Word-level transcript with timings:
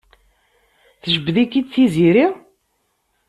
Tjebbed-ik-id 1.03 1.67
Tiziri? 1.73 2.27